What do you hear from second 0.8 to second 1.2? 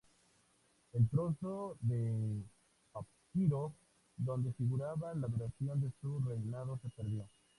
El